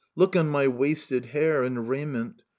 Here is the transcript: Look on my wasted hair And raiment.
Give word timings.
Look 0.15 0.35
on 0.35 0.49
my 0.49 0.67
wasted 0.67 1.27
hair 1.27 1.61
And 1.63 1.87
raiment. 1.87 2.41